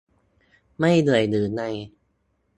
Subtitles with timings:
[0.79, 1.61] ไม่เหนื่อยหรือไง